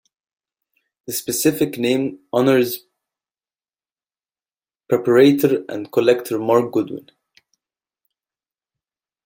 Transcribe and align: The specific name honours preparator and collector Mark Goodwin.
The 1.05 1.13
specific 1.13 1.77
name 1.77 2.21
honours 2.33 2.85
preparator 4.91 5.63
and 5.69 5.91
collector 5.91 6.39
Mark 6.39 6.71
Goodwin. 6.71 7.11